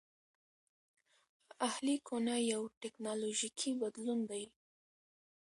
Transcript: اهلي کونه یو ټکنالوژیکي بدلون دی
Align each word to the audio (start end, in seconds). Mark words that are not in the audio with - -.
اهلي 1.67 1.95
کونه 2.07 2.35
یو 2.51 2.61
ټکنالوژیکي 2.81 3.71
بدلون 3.81 4.19
دی 4.29 4.43